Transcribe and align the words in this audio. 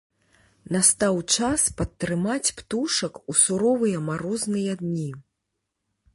Настаў 0.75 1.19
час 1.35 1.65
падтрымаць 1.81 2.53
птушак 2.63 3.13
у 3.29 3.37
суровыя 3.43 3.97
марозныя 4.09 4.71
дні. 4.83 5.09